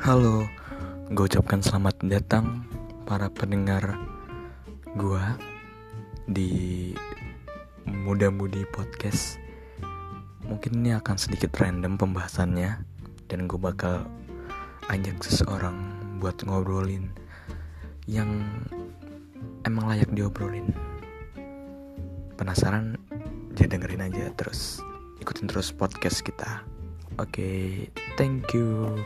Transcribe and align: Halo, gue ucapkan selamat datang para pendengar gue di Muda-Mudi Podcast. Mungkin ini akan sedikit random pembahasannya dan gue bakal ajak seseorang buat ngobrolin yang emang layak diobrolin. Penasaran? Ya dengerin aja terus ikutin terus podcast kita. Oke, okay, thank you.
Halo, 0.00 0.48
gue 1.12 1.28
ucapkan 1.28 1.60
selamat 1.60 2.00
datang 2.08 2.64
para 3.04 3.28
pendengar 3.28 4.00
gue 4.96 5.24
di 6.24 6.52
Muda-Mudi 7.84 8.64
Podcast. 8.72 9.36
Mungkin 10.48 10.80
ini 10.80 10.96
akan 10.96 11.20
sedikit 11.20 11.52
random 11.60 12.00
pembahasannya 12.00 12.80
dan 13.28 13.44
gue 13.44 13.60
bakal 13.60 14.08
ajak 14.88 15.20
seseorang 15.20 15.76
buat 16.16 16.40
ngobrolin 16.48 17.12
yang 18.08 18.40
emang 19.68 19.84
layak 19.84 20.08
diobrolin. 20.16 20.72
Penasaran? 22.40 22.96
Ya 23.60 23.68
dengerin 23.68 24.08
aja 24.08 24.32
terus 24.32 24.80
ikutin 25.20 25.44
terus 25.44 25.76
podcast 25.76 26.24
kita. 26.24 26.64
Oke, 27.20 27.36
okay, 27.36 27.60
thank 28.16 28.48
you. 28.56 28.96